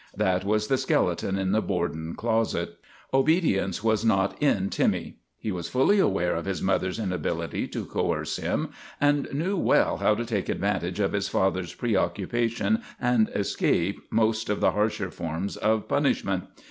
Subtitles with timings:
[0.17, 2.79] That was the skeleton in the Borden closet.
[3.13, 5.17] Obedience was not in Timmy.
[5.37, 8.69] He was fully aware of his mother's inability to coerce him
[8.99, 14.59] and knew well how to take advantage of his father's preoccupation and escape most of
[14.59, 16.45] the harsher forms of punishment.